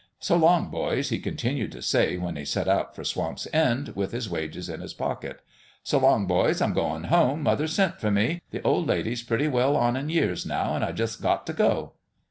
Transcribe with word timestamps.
"So 0.29 0.35
long, 0.35 0.71
boys!" 0.71 1.09
he 1.09 1.19
continued 1.19 1.71
to 1.73 1.81
say, 1.83 2.17
when 2.17 2.35
he 2.35 2.43
set 2.43 2.67
out 2.67 2.95
for 2.95 3.03
Swamp's 3.03 3.47
End, 3.53 3.89
with 3.89 4.13
his 4.13 4.27
wages 4.27 4.67
in 4.67 4.81
his 4.81 4.95
pocket." 4.95 5.41
So 5.83 5.99
long, 5.99 6.25
boys! 6.25 6.59
I'm 6.59 6.73
goin' 6.73 7.03
home. 7.03 7.43
Mother's 7.43 7.73
sent 7.73 8.01
fer 8.01 8.09
me. 8.09 8.41
The 8.49 8.63
oP 8.63 8.87
lady's 8.87 9.21
pretty 9.21 9.47
well 9.47 9.75
on 9.77 9.95
in 9.95 10.09
years, 10.09 10.43
now. 10.43 10.73
An' 10.75 10.81
I 10.81 10.91
jus' 10.91 11.15
got 11.17 11.45
t' 11.45 11.53
go." 11.53 11.93